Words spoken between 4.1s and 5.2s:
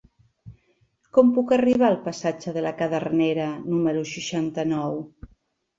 seixanta-nou?